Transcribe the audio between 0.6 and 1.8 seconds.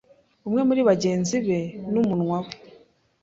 muri bagenzi be